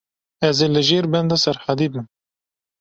Ez 0.47 0.57
ê 0.65 0.67
li 0.73 0.81
jêr 0.87 1.05
li 1.07 1.11
benda 1.13 1.35
Serhedî 1.43 1.87
bim. 1.93 2.05